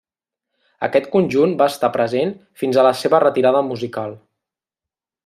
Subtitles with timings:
[0.87, 4.21] Aquest conjunt va estar present fins a la seva retirada musical.